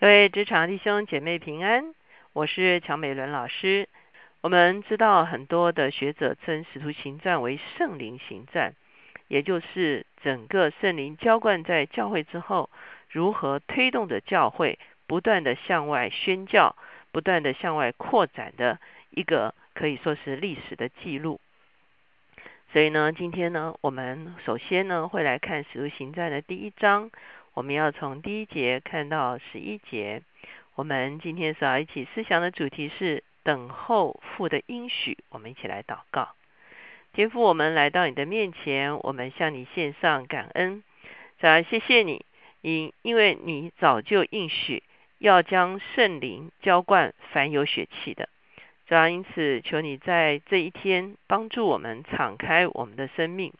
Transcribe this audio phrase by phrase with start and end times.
[0.00, 1.92] 各位职场弟兄姐妹平安，
[2.32, 3.88] 我是乔美伦老师。
[4.40, 8.74] 我们知道很多的学者称使徒行传为圣灵行传，
[9.26, 12.70] 也就是整个圣灵浇灌在教会之后，
[13.10, 16.76] 如何推动着教会不断的向外宣教、
[17.10, 18.78] 不断的向外扩展的
[19.10, 21.40] 一个可以说是历史的记录。
[22.72, 27.10] 所以呢，今天呢，我们首先呢会来看使徒行传的第一章。
[27.54, 30.22] 我们要从第一节看到十一节。
[30.74, 35.18] 我们今天所要一起思想的主题是等候父的应许。
[35.28, 36.28] 我们一起来祷告，
[37.12, 40.84] 天父，我们来到你的面前，我们向你献上感恩。
[41.40, 42.24] 再谢谢你，
[42.60, 44.84] 因因为你早就应许
[45.18, 48.28] 要将圣灵浇灌凡有血气的。
[48.86, 53.52] 这样，因此求你在这一天帮助我们敞开我们的生命。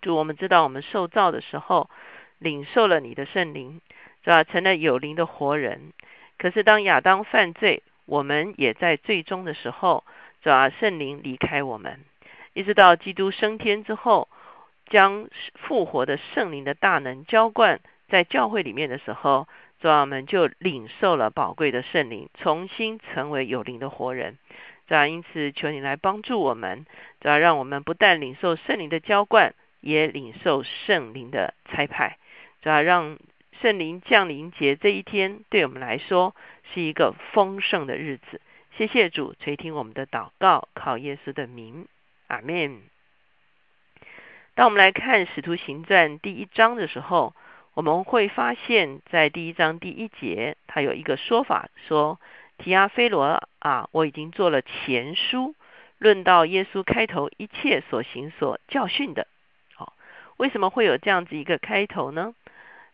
[0.00, 1.90] 主，我们知道我们受造的时候。
[2.44, 3.80] 领受了你的圣灵，
[4.22, 4.44] 是吧？
[4.44, 5.92] 成了有灵的活人。
[6.38, 10.04] 可是当亚当犯罪，我们也在最终的时候，
[10.42, 10.68] 是吧？
[10.68, 11.98] 圣灵离开我们，
[12.52, 14.28] 一直到基督升天之后，
[14.90, 19.48] 将复活的圣灵的大能浇灌在教会里面的时候，
[19.80, 20.02] 是吧？
[20.02, 24.36] 我们就领受了宝贵的圣灵，重新成为有灵的活人。
[24.86, 25.06] 是吧？
[25.06, 26.84] 因此，求你来帮助我们，
[27.22, 27.38] 是吧？
[27.38, 32.18] 让我们不但领受圣灵的浇灌，也领受圣灵的差派。
[32.64, 32.80] 是吧？
[32.80, 33.18] 让
[33.60, 36.34] 圣灵降临节这一天，对我们来说
[36.72, 38.40] 是一个丰盛的日子。
[38.78, 41.86] 谢谢主垂听我们的祷告，靠耶稣的名，
[42.28, 42.80] 阿门。
[44.54, 47.34] 当我们来看《使徒行传》第一章的时候，
[47.74, 52.18] 我们会发现，在第一章第一节，他有一个说法，说
[52.56, 55.54] 提阿菲罗啊，我已经做了前书，
[55.98, 59.26] 论到耶稣开头一切所行所教训的。
[59.74, 59.92] 好，
[60.38, 62.34] 为什么会有这样子一个开头呢？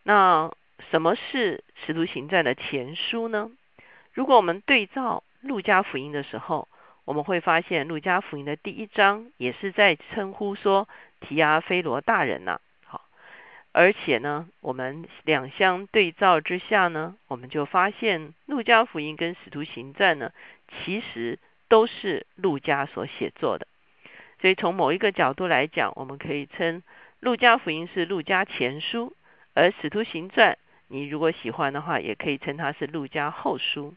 [0.03, 0.51] 那
[0.91, 3.51] 什么是使徒行传的前书呢？
[4.13, 6.69] 如果我们对照路加福音的时候，
[7.05, 10.89] 我们会发现路加福音的第一章也是在称呼说
[11.21, 12.61] 提阿菲罗大人呐。
[12.85, 13.03] 好，
[13.73, 20.33] 而且呢，我们两相对照之下呢，我们就发现路加福音跟使徒行传呢，
[20.69, 23.67] 其实都是路加所写作的。
[24.41, 26.83] 所以从某一个角度来讲，我们可以称
[27.21, 29.15] 路加福音是路加前书。
[29.55, 30.53] 而《使徒行传》，
[30.89, 33.95] 你如果喜欢的话，也可以称它是路加后书。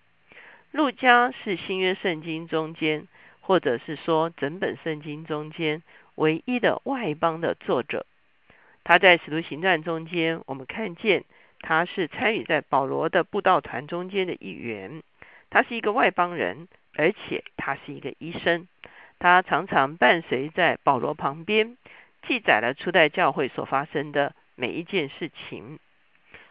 [0.71, 3.07] 路加是新约圣经中间，
[3.41, 5.83] 或者是说整本圣经中间
[6.15, 8.05] 唯一的外邦的作者。
[8.83, 11.23] 他在《使徒行传》中间，我们看见
[11.59, 15.03] 他是参与在保罗的布道团中间的一员。
[15.49, 18.67] 他是一个外邦人，而且他是一个医生。
[19.19, 21.77] 他常常伴随在保罗旁边，
[22.27, 24.33] 记载了初代教会所发生的。
[24.55, 25.79] 每一件事情，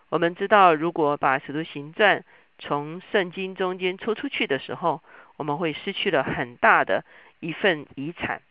[0.08, 2.20] 我们知道，如果把《使徒行传》
[2.58, 5.02] 从圣经中间抽出去的时候，
[5.36, 7.04] 我们会失去了很大的
[7.38, 8.42] 一份遗产。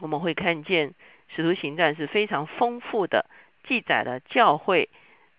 [0.00, 0.90] 我们会看见
[1.28, 3.26] 《使徒行传》是非常丰富的，
[3.64, 4.88] 记载了教会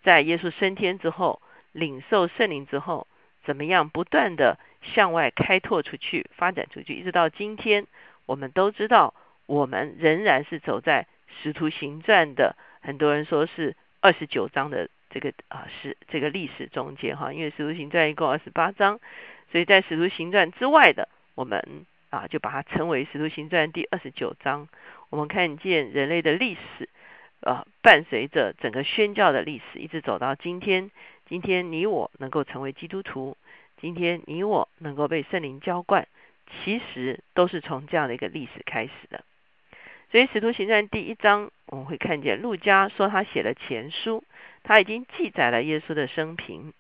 [0.04, 1.42] 在耶稣升天之后，
[1.72, 3.08] 领受圣灵之后，
[3.44, 7.88] 怎么样不断的向外开拓出去、发展出去，一直到今天，
[8.28, 9.16] 我们都知道，
[9.48, 11.04] 我们仍然是走在
[11.42, 12.56] 《使徒行传》的。
[12.84, 19.00] 很多人说是二十九章的这个啊是这个历史中间哈，因为使徒行传一共二十八章，
[19.52, 24.68] 所以在使徒行传之外的，我们啊就把它称为使徒行传第二十九章。
[25.10, 26.90] 我们看见人类的历史
[27.42, 30.92] 啊，伴随着整个宣教的历史，一直走到今天。
[31.30, 33.38] 今天你我能够成为基督徒，
[33.80, 36.08] 今天你我能够被圣灵浇灌，
[36.64, 39.24] 其实都是从这样的一个历史开始的。
[40.14, 44.24] 所以《使徒行传》第一章，我们会看见路加说他写了前书，
[44.62, 46.72] 他已经记载了耶稣的生平。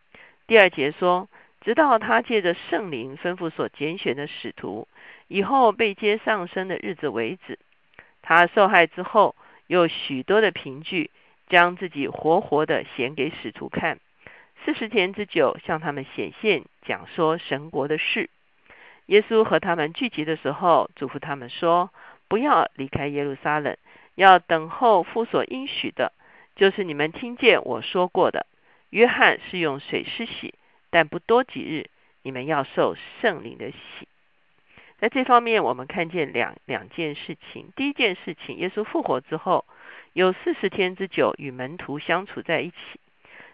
[0.45, 1.27] 第二节说，
[1.61, 4.87] 直到他借着圣灵吩咐所拣选的使徒，
[5.27, 7.57] 以后被接上升的日子为止。
[8.21, 11.09] 他受害之后，有许多的凭据，
[11.49, 13.97] 将自己活活的显给使徒看，
[14.63, 18.29] 四十天之久，向他们显现，讲说神国的事。
[19.07, 21.89] 耶稣和他们聚集的时候，嘱咐他们说。
[22.33, 23.77] 不要离开耶路撒冷，
[24.15, 26.13] 要等候父所应许的，
[26.55, 28.47] 就是你们听见我说过的。
[28.89, 30.55] 约翰是用水施洗，
[30.89, 31.91] 但不多几日，
[32.23, 34.07] 你们要受圣灵的洗。
[34.97, 37.71] 在这方面，我们看见两两件事情。
[37.75, 39.65] 第一件事情，耶稣复活之后，
[40.13, 42.99] 有四十天之久与门徒相处在一起，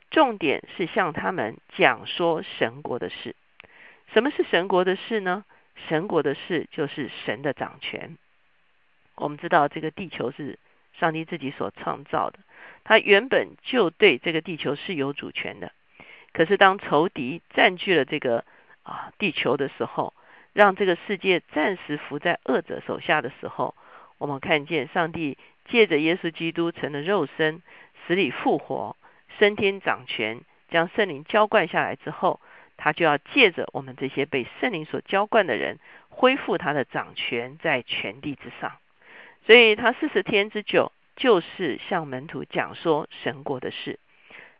[0.09, 3.35] 重点是向他们讲说神国的事。
[4.13, 5.43] 什么是神国的事呢？
[5.89, 8.17] 神国的事就是神的掌权。
[9.19, 10.57] 我们知道这个地球是
[10.97, 12.39] 上帝自己所创造的，
[12.83, 15.71] 他原本就对这个地球是有主权的。
[16.31, 18.45] 可是当仇敌占据了这个
[18.83, 20.13] 啊地球的时候，
[20.53, 23.75] 让这个世界暂时伏在恶者手下的时候，
[24.17, 27.61] 我们看见上帝借着耶稣基督成了肉身，
[28.07, 28.95] 死里复活，
[29.37, 32.39] 升天掌权，将圣灵浇灌下来之后，
[32.77, 35.77] 他就要借着我们这些被圣灵所浇灌的人，
[36.09, 38.77] 恢复他的掌权在全地之上。
[39.49, 43.97] 所以他四十天之久，就是向门徒讲说神国的事，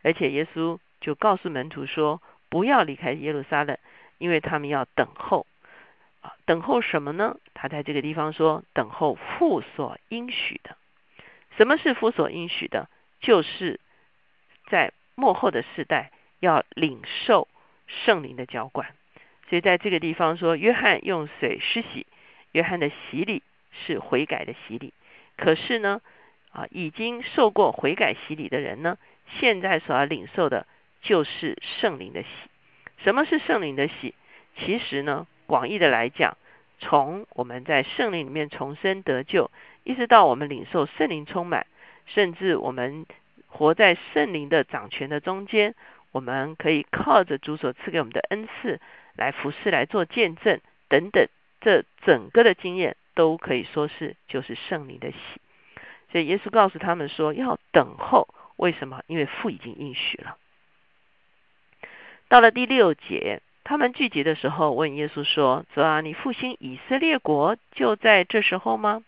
[0.02, 3.78] 而且耶稣就告诉门徒说，不要离开耶路撒冷，
[4.18, 5.46] 因为他们要等候。
[6.22, 7.38] 啊，等候什么呢？
[7.54, 10.76] 他在这个地方说，等候父所应许的。
[11.56, 12.90] 什么是父所应许的？
[13.22, 13.80] 就是
[14.72, 17.48] 在末后的世代要领受
[17.86, 18.88] 圣灵的浇灌。
[19.50, 22.08] 所以在这个地方说，约翰用水施洗，
[22.54, 23.44] 约翰的洗礼
[23.86, 24.94] 是悔改的洗礼。
[25.38, 26.02] 可是呢，
[26.52, 28.98] 啊，已经受过悔改洗礼的人呢，
[29.40, 30.68] 现在所要领受的
[31.02, 32.28] 就是圣灵的洗。
[32.98, 34.14] 什么是圣灵的洗？
[34.58, 35.28] 其实呢。
[35.50, 36.38] 广义的来讲，
[36.78, 39.50] 从我们在圣灵里面重生得救，
[39.84, 41.66] 一直到我们领受圣灵充满，
[42.06, 43.08] 甚至我们
[43.48, 45.74] 活在圣灵的掌权的中间，
[46.12, 48.80] 我们可以靠着主所赐给我们的恩赐
[49.16, 51.28] 来服侍、来做见证等等，
[51.62, 55.18] 这整个的经验都可以说是就是圣灵的喜。
[56.10, 59.04] 所以耶稣告诉他们说要等候，为什么？
[59.08, 60.38] 因为父已经应许了。
[62.30, 63.42] 到了第六节。
[63.66, 69.04] 他们聚集的时候，问耶稣说：“主啊，你复兴以色列国就在这时候吗？”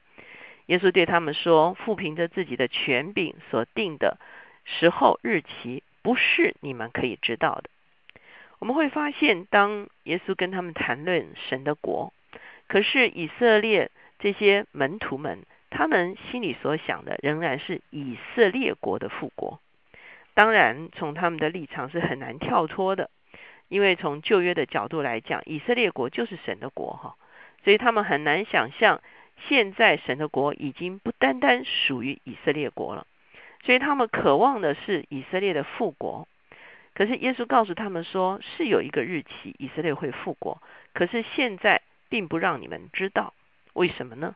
[0.68, 4.20] 耶稣对他们说：“父凭着自己的权柄所定的
[4.64, 7.72] 时候日期，不是你们可以知道的。”
[8.60, 12.14] 我们会发现，当耶稣跟他们谈论神的国，
[12.68, 13.90] 可是以色列
[14.22, 19.60] 这些门徒们，他们心里所想的仍然是以色列国的复国。
[20.34, 23.10] 当然，从他们的立场是很难跳脱的。
[23.68, 27.16] 因为从旧约的角度来讲，以色列国就是神的国哈，
[27.64, 29.02] 所以他们很难想象
[29.48, 33.08] 现在神的国已经不单单属于以色列国了，
[33.64, 36.28] 所以他们渴望的是以色列的复国。
[36.94, 40.62] 可是耶稣告诉他们说，是有一个日期以色列会复国，
[40.94, 43.34] 可是现在并不让你们知道，
[43.74, 44.36] 为什么呢？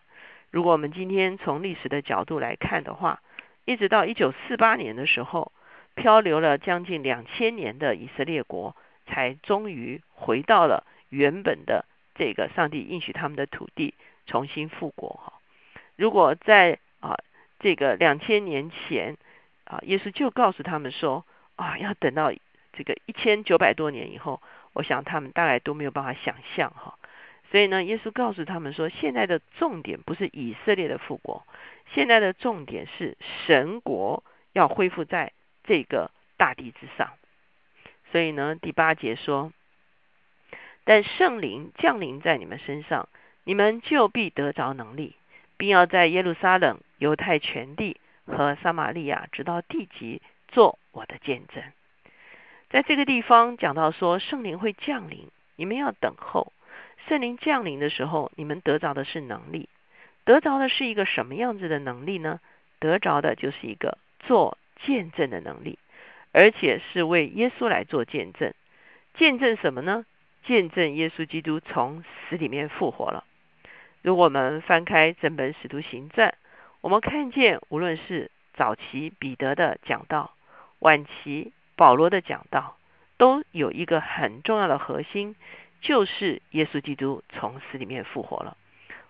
[0.52, 3.22] 如果我们今天从历史的角度来看的话，
[3.66, 5.52] 一直到一九四八年的时候，
[5.96, 8.76] 漂流了将近两千年的以色列国。
[9.08, 11.86] 才终于回到了原本的
[12.16, 13.94] 这个上帝应许他们的土地，
[14.26, 15.34] 重新复国哈。
[15.96, 17.16] 如果在啊
[17.60, 19.16] 这个两千年前
[19.64, 21.24] 啊，耶稣就告诉他们说
[21.56, 22.34] 啊，要等到
[22.74, 24.42] 这个一千九百多年以后，
[24.74, 26.98] 我想他们大概都没有办法想象哈。
[27.51, 31.45] 所以呢，耶稣告诉他们说，现在的重点不是以色列的复国，
[31.94, 35.31] 现在的重点是神国要恢复在
[35.63, 37.12] 这个大地之上。
[38.12, 39.53] 所以呢，第八节说
[40.83, 43.07] ：“但圣灵降临在你们身上，
[43.44, 45.15] 你们就必得着能力，
[45.56, 51.63] 并要在耶路撒冷、犹太全地和撒玛利亚直到地极做我的见证。”
[52.69, 56.51] 在这个地方讲到说，圣灵会降临，你们要等候。
[57.07, 59.69] 圣灵降临的时候，你们得着的是能力，
[60.24, 62.40] 得着的是一个什么样子的能力呢？
[62.80, 65.80] 得着的就是一个做见证的能力。
[66.31, 68.54] 而且是为耶稣来做见证，
[69.13, 70.06] 见证什么呢？
[70.44, 73.24] 见证耶稣基督从死里面复活了。
[74.02, 76.35] 如果我们翻开整本使徒行传，
[76.81, 80.33] 我们看见无论是早期彼得的讲道，
[80.80, 82.76] 晚期保罗的讲道，
[83.16, 85.38] 都有一个很重要的核心，
[85.82, 88.58] 就是耶稣基督从死里面复活了。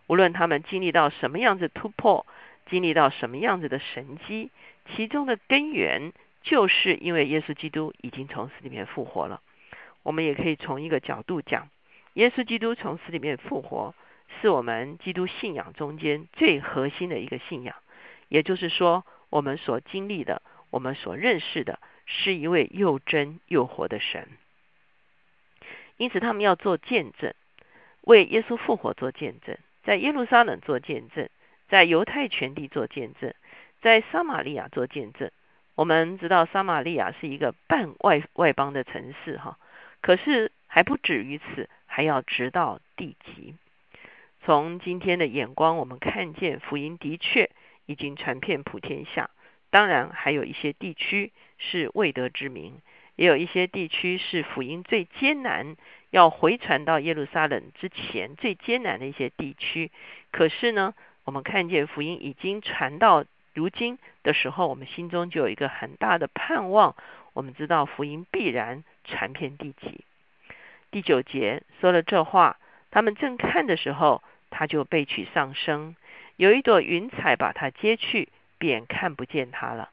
[0.07, 2.25] 无论他们经历到什么样子突破，
[2.67, 4.51] 经历到什么样子的神迹，
[4.95, 6.13] 其中的根源。
[6.43, 9.41] 就是因为耶稣基督已经从死里面复活了，
[10.03, 11.69] 我们也可以从一个角度讲，
[12.13, 13.95] 耶稣基督从死里面复活，
[14.39, 17.75] 是我们基督信仰中间最核心的一个信仰。
[18.29, 24.27] 也就是说，我们所经历的，我们所认识的，是一位又真又活的神。
[25.97, 27.33] 因此，他们要做见证，
[28.01, 31.29] 为耶稣复活做见证，在耶路撒冷做见证，
[31.69, 33.33] 在犹太全地做见证，
[33.81, 35.31] 在撒玛利亚做见证。
[35.75, 39.57] 我们知道撒玛利亚是一个半外外邦的城市，哈，
[40.01, 43.55] 可是还不止于此，还要直到地极。
[44.43, 47.49] 从今天的眼光，我们看见福音的确
[47.85, 49.29] 已经传遍普天下。
[49.69, 52.79] 当然，还有一些地区是未得之名，
[53.15, 55.75] 也有一些地区是福音最艰难，
[56.09, 59.91] 要回传到耶路撒冷之前最艰难的一些地区。
[60.31, 60.93] 可是呢，
[61.23, 63.25] 我们看见福音已经传到。
[63.53, 66.93] 如今的时候，我们心中就有一个很大的盼望。
[67.31, 70.03] 我们知道福音必然传遍地极。
[70.91, 72.57] 第九节说了这话，
[72.91, 75.95] 他们正看的时候，他就被取上升，
[76.35, 79.89] 有一朵云彩把他接去，便看不见他了。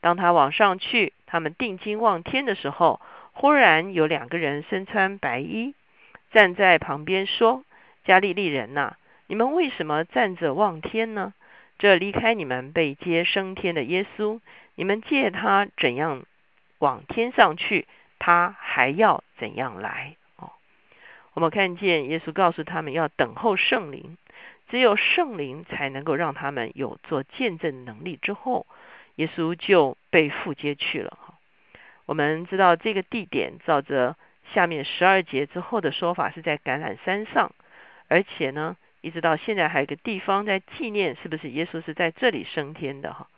[0.00, 3.00] 当他往上去，他们定睛望天的时候，
[3.32, 5.74] 忽然有两个人身穿白衣，
[6.30, 7.64] 站在旁边说
[8.04, 8.96] ：“加利利人呐，
[9.28, 11.32] 你们为什么站着望天呢？
[11.78, 14.40] 这离开你们被接升天的耶稣，
[14.74, 16.26] 你们借他怎样
[16.78, 20.52] 往天上去，他还要怎样来？”哦，
[21.32, 24.18] 我们看见耶稣告诉他们要等候圣灵，
[24.68, 28.18] 只有圣灵才能够让他们有做见证能力。
[28.20, 28.66] 之后，
[29.16, 31.34] 耶稣就被父接去了哈。
[32.06, 34.16] 我们知道这个地点，照着
[34.52, 37.52] 下面十二节之后的说法，是在橄榄山上，
[38.08, 43.12] 而且呢，一直到现在还有个地方在纪念，是不是耶稣是在这里升天的？
[43.12, 43.28] 哈，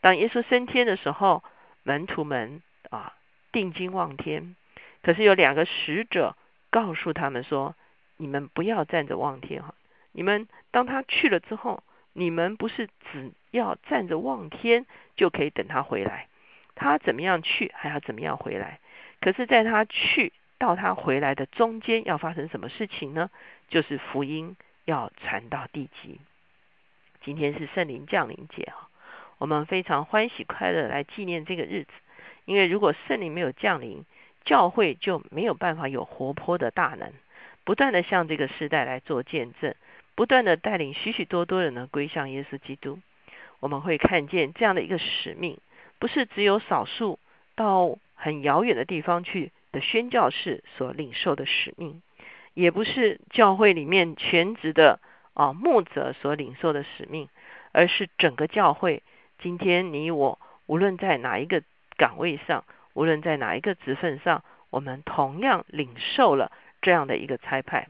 [0.00, 1.44] 当耶稣升天的时候，
[1.82, 3.14] 门徒们啊
[3.52, 4.56] 定睛望天，
[5.02, 6.36] 可是有两个使者
[6.70, 7.76] 告诉他们说
[8.16, 9.74] ：“你们不要站着望天，哈，
[10.12, 14.86] 你们当他去了之后，你们不是只要站着望天
[15.16, 16.28] 就可以等他回来。”
[16.78, 18.80] 他怎么样去，还要怎么样回来？
[19.20, 23.30] 可是，在他去到他回来的中间，要发生什么事情呢？
[23.68, 26.20] 就是福音要传到地极。
[27.24, 28.90] 今天是圣灵降临节啊，
[29.38, 31.90] 我们非常欢喜快乐来纪念这个日子。
[32.44, 34.04] 因为如果圣灵没有降临，
[34.44, 37.10] 教会就没有办法有活泼的大能，
[37.64, 39.74] 不断的向这个时代来做见证，
[40.14, 42.98] 不断的带领许许多多人呢归向耶稣基督。
[43.60, 45.58] 我们会看见这样的一个使命。
[45.98, 47.18] 不是只有少数
[47.54, 52.02] 到很遥远的地方去的宣教士所领受的使命，
[52.52, 55.00] 也不是教会里面全职的
[55.32, 57.28] 啊牧者所领受的使命，
[57.72, 59.02] 而是整个教会。
[59.38, 61.62] 今天你我无论在哪一个
[61.96, 67.88] 岗位上，无论在哪一个职份上，我们同样领受了这样的一个差派。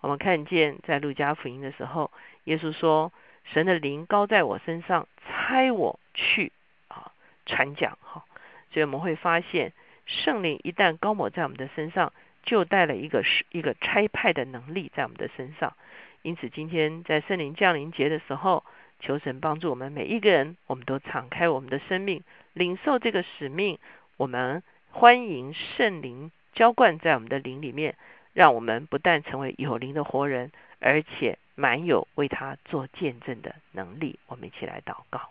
[0.00, 2.10] 我们看见在路加福音的时候，
[2.44, 3.12] 耶稣说
[3.44, 6.52] ：“神的灵高在我身上，差我去
[6.88, 7.12] 啊。”
[7.46, 8.24] 传讲哈，
[8.72, 9.72] 所以我们会发现，
[10.06, 15.74] 圣灵一旦高抹在我们的身上，就带了一个是一个差派的能力在我们的身上。
[16.22, 18.64] 因此，今天在圣灵降临节的时候，
[18.98, 22.24] 求神帮助我们每一个人，我们都敞开我们的生命，
[22.54, 23.78] 领受这个使命。
[24.16, 27.94] 我们欢迎圣灵浇灌在我们的灵里面，
[28.32, 34.18] 让我们不但成为有灵的活人，而且满有为他做见证的能力。
[34.26, 35.30] 我们一起来祷告。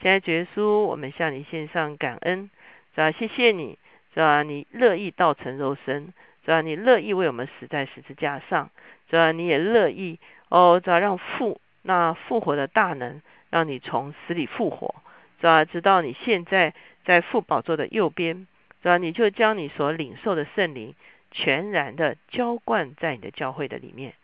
[0.00, 2.50] 亲爱的耶稣，我们向你献上感恩，
[2.94, 3.10] 是吧？
[3.12, 3.78] 谢谢你，
[4.12, 4.42] 是吧？
[4.42, 6.12] 你乐意道成肉身，
[6.44, 6.60] 是吧？
[6.60, 8.70] 你乐意为我们死在十字架上，
[9.08, 9.32] 是吧？
[9.32, 10.98] 你也乐意哦，是吧？
[10.98, 14.94] 让复那复活的大能，让你从死里复活，
[15.40, 15.64] 是吧？
[15.64, 18.46] 直到你现在在父宝座的右边，
[18.82, 18.98] 是吧？
[18.98, 20.94] 你就将你所领受的圣灵
[21.30, 24.14] 全然的浇灌在你的教会的里面，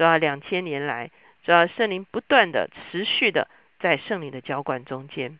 [0.00, 0.16] 主要？
[0.16, 1.10] 两千年来，
[1.44, 1.66] 主要？
[1.66, 3.48] 圣灵不断的、持续的。
[3.78, 5.38] 在圣灵的浇灌中间，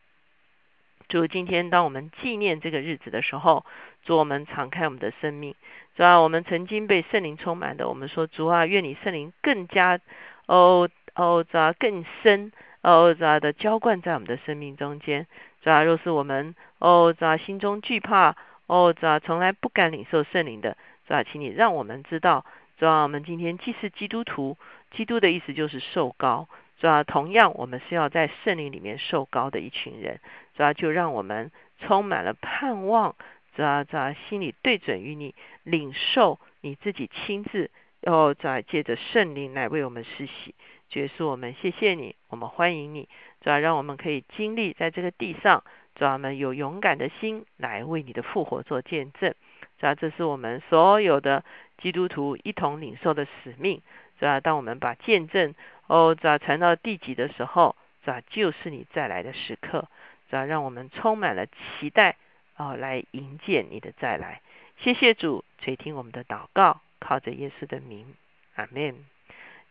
[1.09, 3.65] 主今天当我们纪念这个日子的时候，
[4.05, 5.55] 主我们敞开我们的生命，
[5.95, 9.99] 主啊，我们曾经被圣灵充满的，我们说主啊，愿你圣灵更加
[10.45, 12.53] 哦哦，主啊更深
[12.83, 15.27] 哦主啊的浇灌在我们的生命中间，
[15.63, 18.37] 主啊，若是我们哦主啊心中惧怕
[18.67, 22.47] 哦主啊从来不敢领受圣灵的，主啊，请你让我们知道，
[22.81, 24.57] 主要，我们今天既是基督徒，
[24.93, 26.49] 基督的意思就是受高。
[26.79, 30.19] 主要同样，我们是要在圣灵里面受高的一群人，
[30.57, 33.17] 主要就让我们充满了盼望，
[33.55, 37.71] 主要在心里对准于你，领受你自己亲自，
[38.01, 40.55] 要借着圣灵来为我们施洗，
[40.89, 43.11] 结束我们，谢谢你，我们欢迎你，
[43.43, 45.65] 主要让我们可以经历在这个地上，
[45.97, 49.35] 主要我们有勇敢的心来为你的复活做见证，
[49.79, 51.45] 主要这是我们所有的
[51.83, 53.81] 基督徒一同领受的使命，
[54.19, 55.55] 主要当我们把见证。
[55.87, 59.89] 哦，要传到地极的时候，这就是你再来的时刻，
[60.31, 62.15] 要让我们充满了期待，
[62.57, 64.41] 哦，来迎接你的再来。
[64.79, 68.15] 谢谢主垂听我们的祷告，靠着耶稣的名，
[68.55, 69.05] 阿门。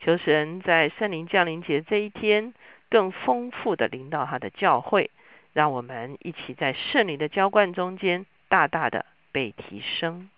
[0.01, 2.54] 求神在圣灵降临节这一天，
[2.89, 5.10] 更丰富的领导他的教会，
[5.54, 10.30] 让我们一起在圣灵的浇灌中间，大大的被提升。